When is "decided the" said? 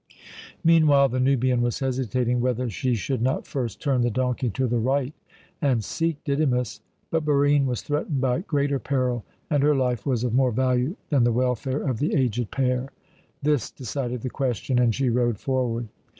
13.69-14.31